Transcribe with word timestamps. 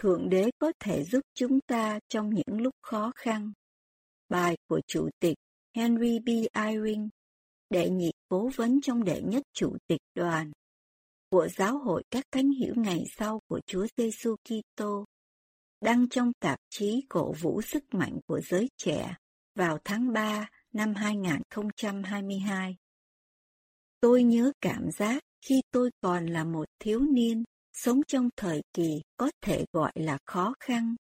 Thượng 0.00 0.28
Đế 0.28 0.50
có 0.58 0.72
thể 0.80 1.04
giúp 1.04 1.20
chúng 1.34 1.60
ta 1.66 1.98
trong 2.08 2.30
những 2.34 2.60
lúc 2.60 2.74
khó 2.82 3.12
khăn. 3.14 3.52
Bài 4.28 4.56
của 4.68 4.80
Chủ 4.86 5.08
tịch 5.20 5.36
Henry 5.76 6.18
B. 6.18 6.28
Eyring, 6.52 7.08
đệ 7.70 7.90
nhị 7.90 8.10
cố 8.28 8.50
vấn 8.56 8.80
trong 8.80 9.04
đệ 9.04 9.22
nhất 9.24 9.42
Chủ 9.52 9.76
tịch 9.86 10.00
đoàn 10.14 10.52
của 11.30 11.48
Giáo 11.48 11.78
hội 11.78 12.02
các 12.10 12.24
thánh 12.32 12.50
hiểu 12.50 12.74
ngày 12.76 13.04
sau 13.16 13.40
của 13.48 13.60
Chúa 13.66 13.86
Giêsu 13.96 14.36
Kitô, 14.36 15.04
đăng 15.80 16.08
trong 16.08 16.32
tạp 16.40 16.58
chí 16.70 17.06
cổ 17.08 17.32
vũ 17.32 17.62
sức 17.62 17.84
mạnh 17.92 18.18
của 18.26 18.40
giới 18.40 18.68
trẻ 18.76 19.14
vào 19.54 19.78
tháng 19.84 20.12
3 20.12 20.48
năm 20.72 20.94
2022. 20.94 22.76
Tôi 24.00 24.22
nhớ 24.22 24.52
cảm 24.60 24.90
giác 24.90 25.22
khi 25.48 25.60
tôi 25.70 25.90
còn 26.00 26.26
là 26.26 26.44
một 26.44 26.64
thiếu 26.78 27.00
niên 27.00 27.44
sống 27.84 28.00
trong 28.08 28.28
thời 28.36 28.62
kỳ 28.72 29.02
có 29.16 29.30
thể 29.40 29.64
gọi 29.72 29.92
là 29.94 30.18
khó 30.26 30.54
khăn. 30.60 30.94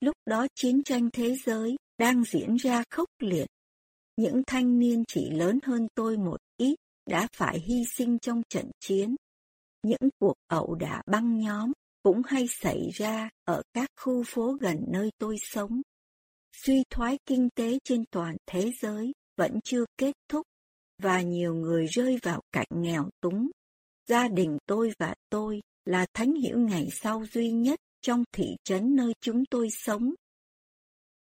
Lúc 0.00 0.16
đó 0.26 0.46
chiến 0.54 0.82
tranh 0.82 1.08
thế 1.12 1.34
giới 1.44 1.76
đang 1.98 2.24
diễn 2.24 2.56
ra 2.56 2.84
khốc 2.90 3.08
liệt. 3.18 3.46
Những 4.16 4.42
thanh 4.46 4.78
niên 4.78 5.04
chỉ 5.08 5.30
lớn 5.30 5.58
hơn 5.62 5.88
tôi 5.94 6.16
một 6.16 6.36
ít 6.56 6.74
đã 7.06 7.28
phải 7.36 7.58
hy 7.60 7.82
sinh 7.96 8.18
trong 8.18 8.42
trận 8.48 8.70
chiến. 8.80 9.14
Những 9.82 10.10
cuộc 10.18 10.34
ẩu 10.46 10.74
đả 10.74 11.02
băng 11.06 11.38
nhóm 11.38 11.72
cũng 12.02 12.22
hay 12.26 12.46
xảy 12.48 12.90
ra 12.94 13.30
ở 13.44 13.62
các 13.72 13.88
khu 14.00 14.22
phố 14.26 14.56
gần 14.60 14.76
nơi 14.88 15.10
tôi 15.18 15.36
sống. 15.40 15.82
Suy 16.52 16.82
thoái 16.90 17.18
kinh 17.26 17.48
tế 17.54 17.78
trên 17.84 18.04
toàn 18.10 18.36
thế 18.46 18.72
giới 18.82 19.12
vẫn 19.36 19.60
chưa 19.64 19.84
kết 19.98 20.12
thúc 20.28 20.46
và 21.02 21.20
nhiều 21.20 21.54
người 21.54 21.86
rơi 21.86 22.18
vào 22.22 22.40
cảnh 22.52 22.68
nghèo 22.70 23.08
túng. 23.20 23.50
Gia 24.08 24.28
đình 24.28 24.58
tôi 24.66 24.92
và 24.98 25.14
tôi 25.30 25.60
là 25.84 26.06
thánh 26.14 26.34
hiểu 26.34 26.58
ngày 26.58 26.88
sau 26.92 27.24
duy 27.32 27.50
nhất 27.50 27.80
trong 28.02 28.24
thị 28.32 28.56
trấn 28.64 28.96
nơi 28.96 29.12
chúng 29.20 29.44
tôi 29.50 29.68
sống. 29.70 30.14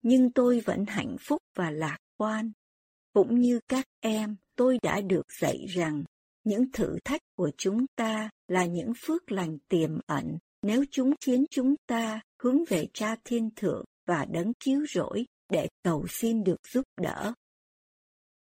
Nhưng 0.01 0.31
tôi 0.31 0.59
vẫn 0.59 0.85
hạnh 0.87 1.15
phúc 1.19 1.41
và 1.55 1.71
lạc 1.71 1.97
quan. 2.17 2.51
Cũng 3.13 3.39
như 3.39 3.59
các 3.67 3.85
em, 3.99 4.35
tôi 4.55 4.77
đã 4.83 5.01
được 5.01 5.25
dạy 5.39 5.65
rằng 5.69 6.03
những 6.43 6.71
thử 6.71 6.97
thách 7.03 7.21
của 7.35 7.51
chúng 7.57 7.85
ta 7.95 8.29
là 8.47 8.65
những 8.65 8.93
phước 8.97 9.31
lành 9.31 9.57
tiềm 9.69 9.99
ẩn 10.05 10.37
nếu 10.61 10.83
chúng 10.91 11.13
khiến 11.25 11.45
chúng 11.49 11.75
ta 11.87 12.21
hướng 12.43 12.65
về 12.65 12.87
cha 12.93 13.15
thiên 13.23 13.49
thượng 13.55 13.85
và 14.05 14.25
đấng 14.25 14.53
cứu 14.53 14.85
rỗi 14.93 15.25
để 15.49 15.67
cầu 15.83 16.05
xin 16.09 16.43
được 16.43 16.67
giúp 16.67 16.83
đỡ. 17.01 17.33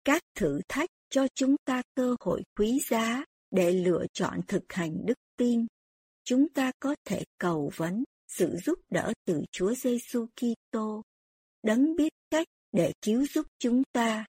Các 0.06 0.22
thử 0.36 0.60
thách 0.68 0.90
cho 1.10 1.28
chúng 1.36 1.56
ta 1.66 1.82
cơ 1.96 2.16
hội 2.20 2.44
quý 2.58 2.80
giá 2.90 3.24
để 3.52 3.72
lựa 3.72 4.06
chọn 4.14 4.40
thực 4.48 4.74
hành 4.74 5.06
đức 5.06 5.18
tin 5.38 5.66
chúng 6.24 6.50
ta 6.54 6.72
có 6.80 6.96
thể 7.06 7.24
cầu 7.38 7.72
vấn 7.76 8.04
sự 8.28 8.56
giúp 8.66 8.80
đỡ 8.90 9.14
từ 9.26 9.42
Chúa 9.52 9.74
Giêsu 9.74 10.26
Kitô, 10.36 11.02
đấng 11.64 11.96
biết 11.96 12.14
cách 12.30 12.48
để 12.72 12.94
cứu 13.02 13.26
giúp 13.26 13.48
chúng 13.60 13.84
ta. 13.92 14.26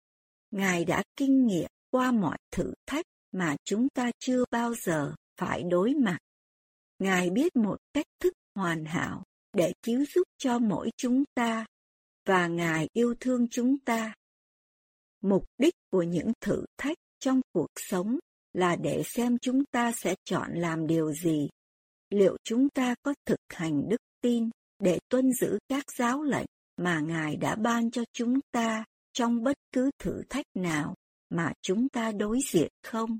Ngài 0.50 0.84
đã 0.84 1.02
kinh 1.16 1.46
nghiệm 1.46 1.70
qua 1.90 2.12
mọi 2.12 2.38
thử 2.52 2.74
thách 2.86 3.04
mà 3.32 3.56
chúng 3.64 3.88
ta 3.88 4.10
chưa 4.18 4.44
bao 4.50 4.74
giờ 4.74 5.14
phải 5.36 5.62
đối 5.62 5.94
mặt. 5.94 6.18
Ngài 6.98 7.30
biết 7.30 7.56
một 7.56 7.76
cách 7.92 8.06
thức 8.20 8.32
hoàn 8.54 8.84
hảo 8.84 9.22
để 9.52 9.72
cứu 9.82 10.04
giúp 10.14 10.22
cho 10.38 10.58
mỗi 10.58 10.90
chúng 10.96 11.24
ta, 11.34 11.66
và 12.26 12.46
Ngài 12.46 12.88
yêu 12.92 13.14
thương 13.20 13.48
chúng 13.50 13.78
ta. 13.78 14.14
Mục 15.20 15.44
đích 15.58 15.74
của 15.90 16.02
những 16.02 16.32
thử 16.40 16.64
thách 16.78 16.96
trong 17.18 17.40
cuộc 17.52 17.70
sống 17.76 18.18
là 18.52 18.76
để 18.76 19.02
xem 19.06 19.38
chúng 19.38 19.64
ta 19.64 19.92
sẽ 19.92 20.14
chọn 20.24 20.54
làm 20.54 20.86
điều 20.86 21.12
gì 21.12 21.48
liệu 22.14 22.36
chúng 22.44 22.68
ta 22.68 22.94
có 23.02 23.14
thực 23.26 23.40
hành 23.48 23.88
đức 23.88 24.00
tin 24.20 24.50
để 24.78 24.98
tuân 25.08 25.32
giữ 25.32 25.58
các 25.68 25.84
giáo 25.98 26.22
lệnh 26.22 26.46
mà 26.76 27.00
Ngài 27.00 27.36
đã 27.36 27.56
ban 27.56 27.90
cho 27.90 28.04
chúng 28.12 28.40
ta 28.52 28.84
trong 29.12 29.42
bất 29.42 29.56
cứ 29.72 29.90
thử 29.98 30.22
thách 30.30 30.46
nào 30.54 30.94
mà 31.30 31.52
chúng 31.62 31.88
ta 31.88 32.12
đối 32.12 32.38
diện 32.50 32.68
không? 32.82 33.18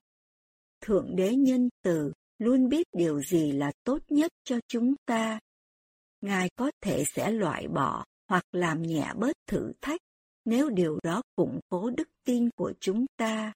Thượng 0.81 1.16
Đế 1.16 1.34
nhân 1.37 1.69
từ 1.83 2.12
luôn 2.38 2.69
biết 2.69 2.87
điều 2.93 3.21
gì 3.21 3.53
là 3.53 3.72
tốt 3.84 3.99
nhất 4.09 4.33
cho 4.44 4.59
chúng 4.69 4.94
ta. 5.06 5.41
Ngài 6.21 6.50
có 6.56 6.71
thể 6.81 7.04
sẽ 7.15 7.31
loại 7.31 7.69
bỏ 7.69 8.04
hoặc 8.28 8.44
làm 8.53 8.83
nhẹ 8.83 9.12
bớt 9.16 9.37
thử 9.47 9.72
thách 9.81 10.00
nếu 10.44 10.71
điều 10.71 10.99
đó 11.03 11.22
củng 11.37 11.60
cố 11.69 11.91
đức 11.91 12.09
tin 12.25 12.50
của 12.56 12.72
chúng 12.81 13.06
ta. 13.16 13.53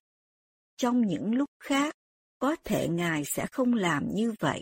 Trong 0.77 1.01
những 1.01 1.35
lúc 1.35 1.49
khác, 1.63 1.93
có 2.39 2.55
thể 2.63 2.87
Ngài 2.87 3.25
sẽ 3.25 3.45
không 3.51 3.73
làm 3.73 4.03
như 4.13 4.33
vậy. 4.39 4.61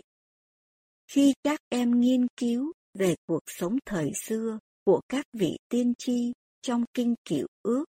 Khi 1.08 1.34
các 1.42 1.60
em 1.68 2.00
nghiên 2.00 2.26
cứu 2.36 2.72
về 2.94 3.14
cuộc 3.26 3.42
sống 3.46 3.76
thời 3.86 4.12
xưa 4.14 4.58
của 4.84 5.00
các 5.08 5.26
vị 5.32 5.56
tiên 5.68 5.92
tri 5.98 6.32
trong 6.62 6.84
kinh 6.94 7.14
cựu 7.24 7.46
ước, 7.62 7.84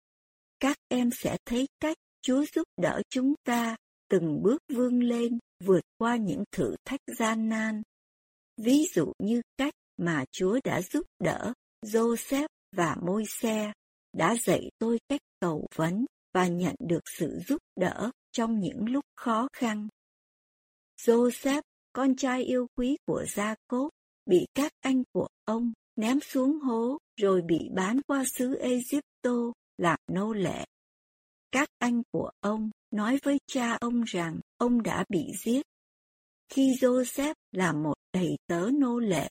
các 0.60 0.78
em 0.88 1.10
sẽ 1.12 1.38
thấy 1.46 1.68
cách 1.80 1.98
Chúa 2.22 2.46
giúp 2.56 2.68
đỡ 2.82 3.02
chúng 3.10 3.34
ta 3.44 3.76
từng 4.10 4.42
bước 4.44 4.62
vươn 4.74 5.00
lên 5.00 5.40
vượt 5.64 5.82
qua 5.98 6.16
những 6.16 6.44
thử 6.52 6.76
thách 6.86 7.00
gian 7.18 7.50
nan. 7.50 7.82
Ví 8.58 8.86
dụ 8.96 9.14
như 9.20 9.42
cách 9.58 9.74
mà 9.98 10.26
Chúa 10.32 10.60
đã 10.64 10.82
giúp 10.82 11.06
đỡ 11.20 11.54
Joseph 11.86 12.48
và 12.76 12.96
Môi-se, 13.02 13.74
đã 14.14 14.36
dạy 14.36 14.70
tôi 14.80 15.00
cách 15.10 15.22
cầu 15.40 15.68
vấn 15.76 16.06
và 16.34 16.48
nhận 16.48 16.76
được 16.80 17.02
sự 17.18 17.40
giúp 17.48 17.62
đỡ 17.76 18.12
trong 18.32 18.60
những 18.60 18.90
lúc 18.90 19.06
khó 19.16 19.48
khăn. 19.54 19.88
Joseph 21.02 21.62
con 21.98 22.16
trai 22.16 22.44
yêu 22.44 22.68
quý 22.76 22.98
của 23.06 23.26
Gia 23.36 23.56
Cốp, 23.68 23.90
bị 24.26 24.46
các 24.56 24.72
anh 24.82 25.04
của 25.14 25.28
ông 25.46 25.74
ném 25.96 26.20
xuống 26.20 26.60
hố 26.60 26.98
rồi 27.16 27.42
bị 27.42 27.70
bán 27.76 28.02
qua 28.08 28.24
xứ 28.34 28.56
Egypto 28.56 29.32
làm 29.78 30.00
nô 30.12 30.34
lệ. 30.34 30.66
Các 31.52 31.70
anh 31.78 32.02
của 32.12 32.32
ông 32.40 32.70
nói 32.92 33.20
với 33.24 33.38
cha 33.48 33.78
ông 33.82 34.04
rằng 34.04 34.40
ông 34.58 34.84
đã 34.84 35.06
bị 35.10 35.26
giết. 35.44 35.62
Khi 36.50 36.76
Joseph 36.82 37.36
là 37.52 37.74
một 37.74 37.96
đầy 38.14 38.38
tớ 38.48 38.70
nô 38.74 39.00
lệ, 39.00 39.30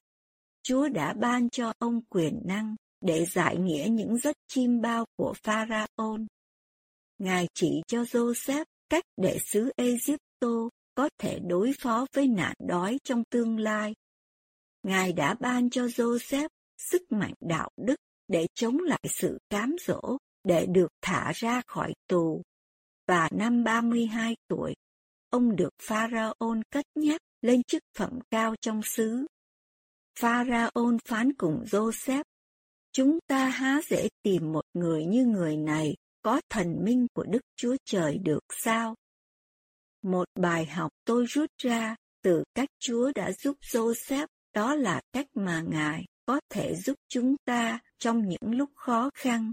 Chúa 0.63 0.89
đã 0.89 1.13
ban 1.13 1.51
cho 1.51 1.73
ông 1.79 2.01
quyền 2.09 2.43
năng 2.45 2.77
để 3.01 3.27
giải 3.27 3.57
nghĩa 3.57 3.87
những 3.91 4.17
giấc 4.19 4.37
chim 4.49 4.81
bao 4.81 5.05
của 5.17 5.35
Pharaon. 5.43 6.27
Ngài 7.19 7.49
chỉ 7.55 7.83
cho 7.87 8.03
Joseph 8.03 8.65
cách 8.89 9.05
để 9.17 9.39
xứ 9.53 9.71
Egypto 9.77 10.69
có 10.97 11.09
thể 11.19 11.39
đối 11.39 11.73
phó 11.79 12.07
với 12.13 12.29
nạn 12.29 12.55
đói 12.59 12.99
trong 13.05 13.25
tương 13.31 13.59
lai. 13.59 13.95
Ngài 14.83 15.13
đã 15.13 15.35
ban 15.41 15.71
cho 15.71 15.83
Joseph 15.83 16.49
sức 16.79 17.03
mạnh 17.13 17.35
đạo 17.41 17.71
đức 17.77 17.97
để 18.29 18.47
chống 18.55 18.79
lại 18.79 19.05
sự 19.09 19.39
cám 19.51 19.77
dỗ, 19.87 20.19
để 20.45 20.67
được 20.67 20.89
thả 21.03 21.33
ra 21.35 21.63
khỏi 21.67 21.93
tù. 22.09 22.43
Và 23.07 23.29
năm 23.33 23.65
32 23.65 24.37
tuổi, 24.49 24.75
ông 25.31 25.57
được 25.57 25.71
Pharaon 25.83 26.63
cất 26.71 26.85
nhắc 26.95 27.21
lên 27.43 27.63
chức 27.63 27.83
phẩm 27.99 28.19
cao 28.31 28.55
trong 28.61 28.83
xứ. 28.83 29.27
Pharaon 30.19 30.99
phán 31.05 31.33
cùng 31.33 31.65
Joseph, 31.71 32.25
chúng 32.93 33.19
ta 33.27 33.49
há 33.49 33.81
dễ 33.89 34.09
tìm 34.23 34.53
một 34.53 34.65
người 34.75 35.05
như 35.05 35.25
người 35.25 35.57
này 35.57 35.95
có 36.23 36.41
thần 36.51 36.85
minh 36.85 37.07
của 37.15 37.25
Đức 37.25 37.43
Chúa 37.57 37.77
Trời 37.85 38.19
được 38.19 38.45
sao? 38.53 38.95
Một 40.07 40.29
bài 40.35 40.67
học 40.67 40.93
tôi 41.05 41.25
rút 41.29 41.51
ra 41.59 41.97
từ 42.23 42.45
cách 42.55 42.69
Chúa 42.79 43.13
đã 43.15 43.33
giúp 43.33 43.57
Joseph 43.61 44.27
đó 44.55 44.75
là 44.75 45.01
cách 45.13 45.27
mà 45.35 45.63
Ngài 45.69 46.05
có 46.27 46.41
thể 46.51 46.75
giúp 46.75 46.95
chúng 47.09 47.37
ta 47.45 47.81
trong 47.99 48.29
những 48.29 48.51
lúc 48.51 48.71
khó 48.75 49.11
khăn. 49.15 49.53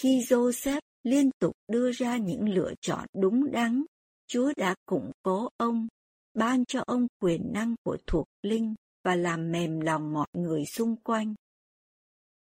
Khi 0.00 0.20
Joseph 0.28 0.80
liên 1.02 1.30
tục 1.38 1.52
đưa 1.68 1.92
ra 1.92 2.16
những 2.16 2.48
lựa 2.48 2.72
chọn 2.80 3.06
đúng 3.14 3.50
đắn, 3.50 3.84
Chúa 4.26 4.52
đã 4.56 4.74
củng 4.86 5.10
cố 5.22 5.48
ông, 5.56 5.88
ban 6.34 6.64
cho 6.64 6.82
ông 6.86 7.06
quyền 7.20 7.52
năng 7.52 7.74
của 7.82 7.96
thuộc 8.06 8.26
linh 8.42 8.74
và 9.04 9.14
làm 9.14 9.52
mềm 9.52 9.80
lòng 9.80 10.12
mọi 10.12 10.28
người 10.32 10.64
xung 10.66 10.96
quanh. 10.96 11.34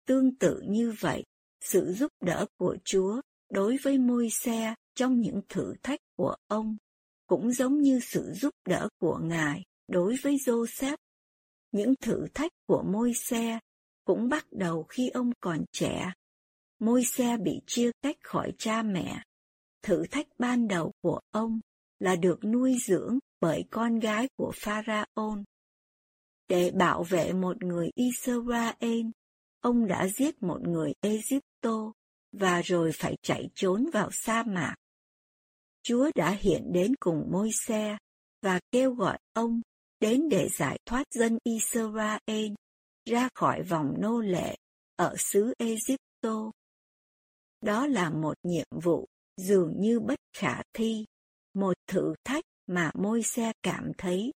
Tương 0.08 0.36
tự 0.36 0.62
như 0.68 0.94
vậy, 1.00 1.24
sự 1.62 1.94
giúp 1.94 2.12
đỡ 2.22 2.46
của 2.58 2.78
Chúa 2.84 3.22
đối 3.50 3.78
với 3.84 3.98
môi 3.98 4.30
xe 4.32 4.76
trong 4.96 5.20
những 5.22 5.42
thử 5.50 5.74
thách 5.84 6.00
của 6.18 6.36
ông, 6.48 6.78
cũng 7.28 7.52
giống 7.52 7.82
như 7.82 8.00
sự 8.00 8.32
giúp 8.34 8.54
đỡ 8.68 8.88
của 9.00 9.20
Ngài 9.24 9.64
đối 9.88 10.16
với 10.24 10.36
Joseph. 10.36 10.98
Những 11.72 11.94
thử 12.02 12.28
thách 12.34 12.52
của 12.68 12.84
môi 12.84 13.14
xe 13.14 13.60
cũng 14.06 14.30
bắt 14.30 14.46
đầu 14.52 14.84
khi 14.84 15.10
ông 15.10 15.32
còn 15.40 15.66
trẻ. 15.72 16.12
Môi 16.80 17.04
xe 17.04 17.38
bị 17.38 17.62
chia 17.68 17.92
cách 18.02 18.16
khỏi 18.24 18.52
cha 18.58 18.82
mẹ. 18.82 19.24
Thử 19.84 20.04
thách 20.12 20.28
ban 20.40 20.68
đầu 20.68 20.92
của 21.02 21.20
ông 21.32 21.60
là 22.00 22.16
được 22.16 22.44
nuôi 22.44 22.78
dưỡng 22.86 23.20
bởi 23.42 23.64
con 23.72 24.00
gái 24.00 24.30
của 24.38 24.52
Pharaon. 24.56 25.44
Để 26.48 26.72
bảo 26.72 27.04
vệ 27.04 27.34
một 27.34 27.64
người 27.64 27.90
Israel, 27.96 29.06
ông 29.60 29.88
đã 29.88 30.08
giết 30.08 30.44
một 30.44 30.62
người 30.62 30.94
Egypto 31.02 31.92
và 32.32 32.62
rồi 32.62 32.92
phải 32.92 33.18
chạy 33.22 33.50
trốn 33.56 33.86
vào 33.94 34.10
sa 34.12 34.44
mạc. 34.44 34.76
Chúa 35.88 36.12
đã 36.16 36.32
hiện 36.32 36.72
đến 36.74 36.94
cùng 37.00 37.32
môi 37.32 37.50
xe 37.68 37.98
và 38.42 38.60
kêu 38.72 38.94
gọi 38.94 39.18
ông 39.34 39.62
đến 40.00 40.30
để 40.30 40.50
giải 40.58 40.80
thoát 40.86 41.04
dân 41.12 41.38
Israel 41.44 42.54
ra 43.06 43.30
khỏi 43.36 43.64
vòng 43.64 43.94
nô 44.00 44.20
lệ 44.20 44.56
ở 44.96 45.16
xứ 45.18 45.54
Egypto. 45.58 46.52
Đó 47.62 47.88
là 47.88 48.10
một 48.10 48.34
nhiệm 48.44 48.68
vụ 48.84 49.06
dường 49.38 49.74
như 49.80 50.00
bất 50.00 50.20
khả 50.38 50.62
thi, 50.74 51.06
một 51.54 51.74
thử 51.88 52.14
thách 52.24 52.44
mà 52.68 52.92
môi 52.94 53.24
xe 53.24 53.54
cảm 53.64 53.92
thấy 53.98 54.32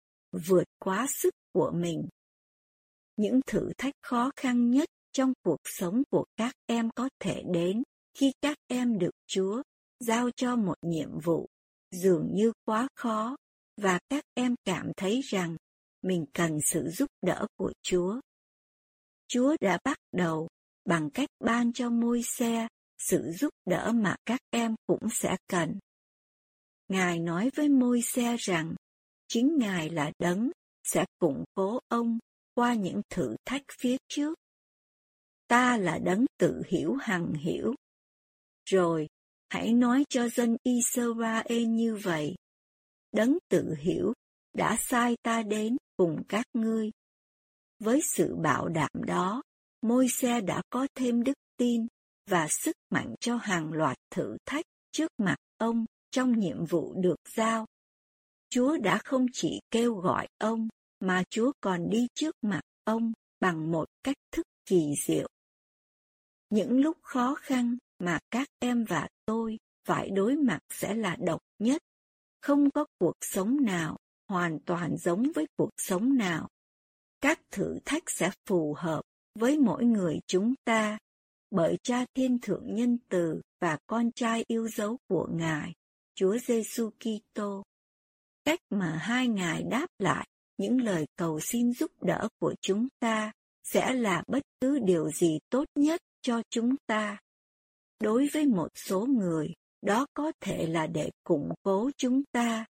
vượt 0.47 0.67
quá 0.79 1.07
sức 1.09 1.33
của 1.53 1.71
mình. 1.75 2.07
Những 3.15 3.39
thử 3.47 3.71
thách 3.77 3.93
khó 4.01 4.31
khăn 4.35 4.71
nhất 4.71 4.89
trong 5.11 5.33
cuộc 5.43 5.59
sống 5.63 6.03
của 6.09 6.25
các 6.35 6.53
em 6.65 6.89
có 6.95 7.09
thể 7.19 7.43
đến 7.53 7.83
khi 8.13 8.31
các 8.41 8.57
em 8.67 9.00
được 9.00 9.13
Chúa 9.27 9.61
giao 9.99 10.29
cho 10.35 10.55
một 10.55 10.75
nhiệm 10.81 11.19
vụ 11.19 11.47
dường 11.91 12.29
như 12.33 12.51
quá 12.65 12.88
khó 12.95 13.35
và 13.81 13.99
các 14.09 14.23
em 14.33 14.55
cảm 14.65 14.91
thấy 14.97 15.21
rằng 15.21 15.57
mình 16.01 16.25
cần 16.33 16.59
sự 16.61 16.89
giúp 16.89 17.09
đỡ 17.21 17.47
của 17.55 17.73
Chúa. 17.81 18.21
Chúa 19.27 19.55
đã 19.61 19.79
bắt 19.83 19.97
đầu 20.11 20.47
bằng 20.85 21.09
cách 21.09 21.29
ban 21.39 21.73
cho 21.73 21.89
môi 21.89 22.21
xe 22.23 22.67
sự 22.97 23.31
giúp 23.31 23.49
đỡ 23.65 23.91
mà 23.95 24.15
các 24.25 24.39
em 24.49 24.75
cũng 24.88 25.09
sẽ 25.11 25.35
cần. 25.47 25.79
Ngài 26.88 27.19
nói 27.19 27.50
với 27.55 27.69
môi 27.69 28.01
xe 28.01 28.35
rằng 28.39 28.75
chính 29.27 29.57
Ngài 29.57 29.89
là 29.89 30.11
đấng 30.19 30.51
sẽ 30.83 31.05
củng 31.19 31.43
cố 31.53 31.79
ông 31.88 32.19
qua 32.53 32.73
những 32.73 33.01
thử 33.09 33.35
thách 33.45 33.63
phía 33.79 33.97
trước. 34.07 34.38
Ta 35.47 35.77
là 35.77 36.00
đấng 36.03 36.25
tự 36.38 36.61
hiểu 36.67 36.95
hằng 36.95 37.33
hiểu. 37.33 37.73
Rồi, 38.65 39.07
hãy 39.49 39.73
nói 39.73 40.03
cho 40.09 40.29
dân 40.29 40.57
Israel 40.63 41.65
như 41.65 41.95
vậy. 41.95 42.35
Đấng 43.11 43.38
tự 43.49 43.75
hiểu 43.79 44.13
đã 44.53 44.77
sai 44.79 45.17
ta 45.23 45.44
đến 45.44 45.77
cùng 45.97 46.23
các 46.29 46.45
ngươi. 46.53 46.91
Với 47.79 48.01
sự 48.15 48.35
bảo 48.35 48.67
đảm 48.67 48.91
đó, 49.07 49.41
môi 49.81 50.07
xe 50.09 50.41
đã 50.41 50.61
có 50.69 50.88
thêm 50.95 51.23
đức 51.23 51.38
tin 51.57 51.88
và 52.29 52.47
sức 52.49 52.75
mạnh 52.89 53.15
cho 53.19 53.35
hàng 53.35 53.73
loạt 53.73 53.97
thử 54.11 54.38
thách 54.45 54.65
trước 54.91 55.11
mặt 55.17 55.35
ông 55.57 55.85
trong 56.11 56.39
nhiệm 56.39 56.65
vụ 56.65 56.93
được 57.01 57.15
giao. 57.35 57.65
Chúa 58.50 58.77
đã 58.77 59.00
không 59.05 59.25
chỉ 59.33 59.59
kêu 59.71 59.93
gọi 59.93 60.27
ông, 60.38 60.67
mà 61.00 61.23
Chúa 61.29 61.51
còn 61.61 61.89
đi 61.89 62.07
trước 62.13 62.35
mặt 62.41 62.61
ông 62.83 63.11
bằng 63.39 63.71
một 63.71 63.85
cách 64.03 64.17
thức 64.31 64.45
kỳ 64.65 64.93
diệu. 65.05 65.27
Những 66.50 66.79
lúc 66.79 66.97
khó 67.01 67.35
khăn 67.35 67.77
mà 68.00 68.19
các 68.31 68.47
em 68.59 68.85
và 68.89 69.07
tôi 69.27 69.59
phải 69.85 70.09
đối 70.09 70.35
mặt 70.35 70.59
sẽ 70.74 70.94
là 70.94 71.18
độc 71.19 71.39
nhất. 71.59 71.81
Không 72.41 72.71
có 72.71 72.85
cuộc 73.00 73.15
sống 73.21 73.57
nào 73.62 73.97
hoàn 74.29 74.59
toàn 74.65 74.97
giống 74.97 75.31
với 75.35 75.45
cuộc 75.57 75.69
sống 75.77 76.18
nào. 76.18 76.50
Các 77.21 77.39
thử 77.51 77.79
thách 77.85 78.03
sẽ 78.07 78.31
phù 78.45 78.74
hợp 78.77 79.01
với 79.39 79.57
mỗi 79.59 79.85
người 79.85 80.19
chúng 80.27 80.53
ta, 80.65 80.97
bởi 81.51 81.77
Cha 81.83 82.06
Thiên 82.13 82.39
Thượng 82.41 82.75
Nhân 82.75 82.97
Từ 83.09 83.41
và 83.62 83.77
con 83.88 84.12
trai 84.12 84.44
yêu 84.47 84.68
dấu 84.68 84.97
của 85.09 85.27
Ngài, 85.31 85.74
Chúa 86.15 86.38
Giêsu 86.38 86.89
Kitô. 86.89 87.63
Cách 88.44 88.59
mà 88.69 88.97
hai 88.97 89.27
ngài 89.27 89.63
đáp 89.63 89.88
lại 90.00 90.27
những 90.57 90.81
lời 90.81 91.07
cầu 91.15 91.39
xin 91.39 91.74
giúp 91.74 91.91
đỡ 92.01 92.27
của 92.39 92.56
chúng 92.62 92.88
ta 93.00 93.31
sẽ 93.63 93.94
là 93.94 94.24
bất 94.27 94.44
cứ 94.62 94.79
điều 94.79 95.09
gì 95.09 95.39
tốt 95.50 95.65
nhất 95.75 96.01
cho 96.21 96.41
chúng 96.50 96.75
ta. 96.88 97.18
Đối 97.99 98.29
với 98.33 98.45
một 98.45 98.67
số 98.75 99.05
người, 99.05 99.53
đó 99.81 100.05
có 100.13 100.31
thể 100.41 100.67
là 100.67 100.88
để 100.88 101.09
củng 101.23 101.49
cố 101.63 101.91
chúng 101.97 102.23
ta, 102.31 102.65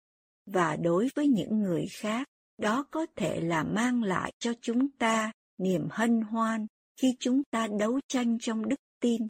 và 0.47 0.77
đối 0.77 1.09
với 1.15 1.29
những 1.29 1.63
người 1.63 1.87
khác, 1.91 2.27
đó 2.59 2.87
có 2.91 3.07
thể 3.17 3.41
là 3.41 3.63
mang 3.63 4.03
lại 4.03 4.33
cho 4.39 4.53
chúng 4.61 4.91
ta 4.91 5.33
niềm 5.59 5.89
hân 5.91 6.21
hoan 6.21 6.67
khi 7.01 7.17
chúng 7.21 7.43
ta 7.51 7.69
đấu 7.79 8.01
tranh 8.09 8.39
trong 8.41 8.69
đức 8.69 8.81
tin. 9.01 9.23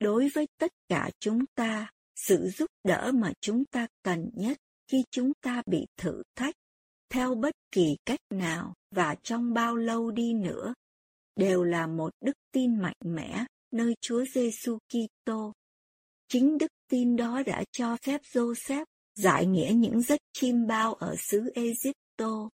Đối 0.00 0.28
với 0.34 0.46
tất 0.58 0.72
cả 0.88 1.10
chúng 1.20 1.44
ta, 1.54 1.90
sự 2.16 2.48
giúp 2.48 2.70
đỡ 2.84 3.12
mà 3.14 3.32
chúng 3.40 3.64
ta 3.64 3.86
cần 4.02 4.30
nhất 4.34 4.58
khi 4.88 5.04
chúng 5.10 5.32
ta 5.40 5.62
bị 5.66 5.86
thử 5.96 6.22
thách, 6.34 6.54
theo 7.08 7.34
bất 7.34 7.54
kỳ 7.72 7.96
cách 8.06 8.20
nào 8.30 8.74
và 8.90 9.14
trong 9.22 9.52
bao 9.52 9.76
lâu 9.76 10.10
đi 10.10 10.32
nữa, 10.34 10.74
đều 11.36 11.64
là 11.64 11.86
một 11.86 12.10
đức 12.20 12.32
tin 12.52 12.76
mạnh 12.76 12.96
mẽ 13.04 13.44
nơi 13.70 13.94
Chúa 14.00 14.24
Giêsu 14.34 14.78
Kitô. 14.88 15.52
Chính 16.28 16.58
đức 16.58 16.72
tin 16.88 17.16
đó 17.16 17.42
đã 17.46 17.64
cho 17.72 17.96
phép 18.02 18.20
Joseph 18.22 18.84
giải 19.14 19.46
nghĩa 19.46 19.72
những 19.74 20.02
giấc 20.02 20.20
chim 20.32 20.66
bao 20.66 20.94
ở 20.94 21.14
xứ 21.18 21.50
Egypto. 21.54 22.48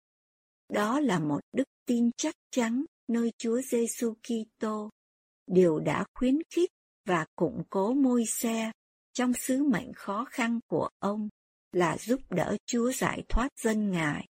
Đó 0.70 1.00
là 1.00 1.20
một 1.20 1.40
đức 1.54 1.68
tin 1.86 2.10
chắc 2.18 2.36
chắn 2.52 2.86
nơi 3.08 3.32
Chúa 3.38 3.62
Giêsu 3.62 4.14
Kitô. 4.14 4.90
Điều 5.48 5.80
đã 5.80 6.06
khuyến 6.14 6.38
khích 6.56 6.70
và 7.06 7.26
củng 7.36 7.64
cố 7.70 7.94
môi 7.94 8.24
xe 8.28 8.72
trong 9.14 9.34
sứ 9.34 9.64
mệnh 9.64 9.94
khó 9.94 10.26
khăn 10.30 10.60
của 10.68 10.90
ông 11.00 11.30
là 11.72 11.98
giúp 11.98 12.22
đỡ 12.30 12.58
Chúa 12.66 12.92
giải 12.92 13.24
thoát 13.30 13.48
dân 13.64 13.92
Ngài. 13.92 14.28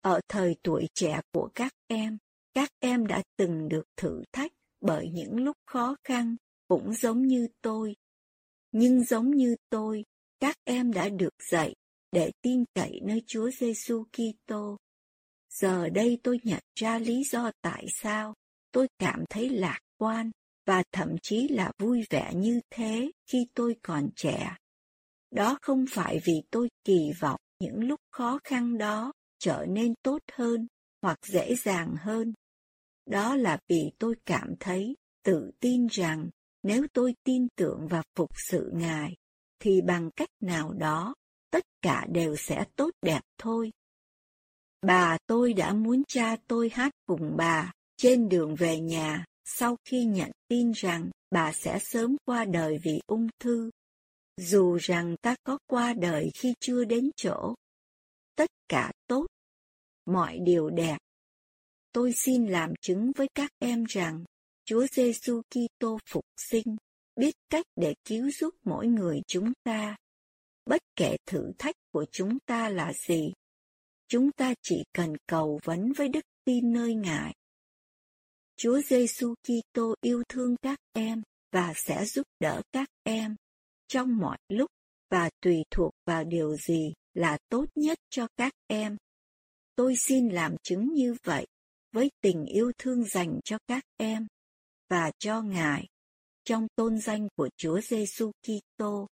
Ở 0.00 0.20
thời 0.28 0.56
tuổi 0.62 0.86
trẻ 0.94 1.20
của 1.32 1.48
các 1.54 1.72
em, 1.86 2.18
các 2.54 2.70
em 2.78 3.06
đã 3.06 3.22
từng 3.36 3.68
được 3.68 3.84
thử 3.96 4.22
thách 4.32 4.52
bởi 4.86 5.08
những 5.08 5.44
lúc 5.44 5.56
khó 5.66 5.96
khăn, 6.04 6.36
cũng 6.68 6.94
giống 6.94 7.26
như 7.26 7.48
tôi. 7.62 7.96
Nhưng 8.72 9.04
giống 9.04 9.30
như 9.30 9.56
tôi, 9.70 10.04
các 10.40 10.56
em 10.64 10.92
đã 10.92 11.08
được 11.08 11.34
dạy 11.50 11.74
để 12.12 12.30
tin 12.42 12.64
cậy 12.74 13.00
nơi 13.02 13.22
Chúa 13.26 13.50
Giêsu 13.50 14.04
Kitô. 14.12 14.76
Giờ 15.50 15.88
đây 15.88 16.18
tôi 16.22 16.40
nhận 16.42 16.62
ra 16.74 16.98
lý 16.98 17.24
do 17.24 17.50
tại 17.62 17.86
sao 18.02 18.34
tôi 18.72 18.88
cảm 18.98 19.24
thấy 19.30 19.48
lạc 19.48 19.78
quan 19.98 20.30
và 20.66 20.82
thậm 20.92 21.16
chí 21.22 21.48
là 21.48 21.72
vui 21.78 22.04
vẻ 22.10 22.32
như 22.34 22.60
thế 22.70 23.10
khi 23.26 23.46
tôi 23.54 23.76
còn 23.82 24.08
trẻ. 24.16 24.56
Đó 25.30 25.58
không 25.62 25.84
phải 25.90 26.20
vì 26.24 26.42
tôi 26.50 26.68
kỳ 26.84 27.12
vọng 27.20 27.40
những 27.60 27.84
lúc 27.84 28.00
khó 28.10 28.38
khăn 28.44 28.78
đó 28.78 29.12
trở 29.38 29.66
nên 29.68 29.94
tốt 30.02 30.18
hơn 30.32 30.66
hoặc 31.02 31.18
dễ 31.26 31.54
dàng 31.54 31.94
hơn. 31.98 32.32
Đó 33.06 33.36
là 33.36 33.58
vì 33.68 33.90
tôi 33.98 34.14
cảm 34.26 34.54
thấy 34.60 34.96
tự 35.22 35.50
tin 35.60 35.86
rằng 35.86 36.28
nếu 36.62 36.86
tôi 36.92 37.14
tin 37.24 37.48
tưởng 37.56 37.86
và 37.90 38.02
phục 38.14 38.30
sự 38.50 38.70
Ngài, 38.74 39.14
thì 39.58 39.80
bằng 39.80 40.10
cách 40.16 40.28
nào 40.40 40.72
đó, 40.72 41.14
tất 41.50 41.64
cả 41.82 42.06
đều 42.10 42.36
sẽ 42.36 42.64
tốt 42.76 42.90
đẹp 43.02 43.20
thôi. 43.38 43.72
Bà 44.82 45.18
tôi 45.26 45.52
đã 45.52 45.72
muốn 45.72 46.02
cha 46.08 46.36
tôi 46.46 46.70
hát 46.72 46.92
cùng 47.06 47.36
bà 47.36 47.72
trên 47.96 48.28
đường 48.28 48.54
về 48.54 48.80
nhà 48.80 49.24
sau 49.44 49.76
khi 49.84 50.04
nhận 50.04 50.30
tin 50.48 50.72
rằng 50.72 51.10
bà 51.30 51.52
sẽ 51.52 51.78
sớm 51.78 52.16
qua 52.24 52.44
đời 52.44 52.78
vì 52.84 53.00
ung 53.06 53.28
thư 53.40 53.70
dù 54.36 54.76
rằng 54.76 55.16
ta 55.22 55.36
có 55.44 55.58
qua 55.66 55.94
đời 55.94 56.30
khi 56.34 56.54
chưa 56.60 56.84
đến 56.84 57.10
chỗ. 57.16 57.54
Tất 58.36 58.50
cả 58.68 58.92
tốt, 59.06 59.26
mọi 60.06 60.38
điều 60.38 60.70
đẹp. 60.70 60.98
Tôi 61.96 62.12
xin 62.12 62.46
làm 62.46 62.72
chứng 62.80 63.12
với 63.16 63.28
các 63.34 63.50
em 63.58 63.84
rằng 63.84 64.24
Chúa 64.64 64.86
Giêsu 64.92 65.42
Kitô 65.50 65.98
phục 66.06 66.24
sinh, 66.36 66.76
biết 67.16 67.34
cách 67.50 67.66
để 67.76 67.94
cứu 68.04 68.30
giúp 68.30 68.54
mỗi 68.64 68.86
người 68.86 69.20
chúng 69.26 69.52
ta. 69.64 69.96
Bất 70.64 70.82
kể 70.96 71.16
thử 71.26 71.52
thách 71.58 71.74
của 71.92 72.06
chúng 72.12 72.38
ta 72.46 72.68
là 72.68 72.92
gì, 72.92 73.32
chúng 74.08 74.32
ta 74.32 74.54
chỉ 74.62 74.84
cần 74.92 75.12
cầu 75.26 75.60
vấn 75.64 75.92
với 75.92 76.08
đức 76.08 76.24
tin 76.44 76.72
nơi 76.72 76.94
Ngài. 76.94 77.34
Chúa 78.56 78.80
Giêsu 78.80 79.34
Kitô 79.42 79.94
yêu 80.00 80.22
thương 80.28 80.56
các 80.62 80.78
em 80.92 81.22
và 81.52 81.72
sẽ 81.76 82.04
giúp 82.04 82.26
đỡ 82.40 82.62
các 82.72 82.88
em 83.02 83.36
trong 83.88 84.18
mọi 84.18 84.38
lúc 84.48 84.70
và 85.10 85.30
tùy 85.40 85.62
thuộc 85.70 85.92
vào 86.06 86.24
điều 86.24 86.56
gì 86.56 86.92
là 87.14 87.38
tốt 87.48 87.64
nhất 87.74 87.98
cho 88.10 88.28
các 88.36 88.52
em. 88.66 88.96
Tôi 89.76 89.94
xin 89.96 90.28
làm 90.28 90.56
chứng 90.62 90.92
như 90.92 91.14
vậy 91.24 91.46
với 91.96 92.10
tình 92.20 92.44
yêu 92.44 92.72
thương 92.78 93.04
dành 93.04 93.40
cho 93.44 93.58
các 93.66 93.84
em 93.96 94.26
và 94.90 95.10
cho 95.18 95.42
Ngài. 95.42 95.86
trong 96.44 96.66
tôn 96.76 96.98
danh 96.98 97.28
của 97.36 97.48
Chúa 97.56 97.80
Giêsu 97.80 98.30
Kitô. 98.42 99.06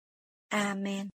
Amen. 0.49 1.09